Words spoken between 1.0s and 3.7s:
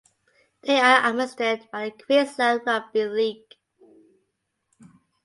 administered by the Queensland Rugby League.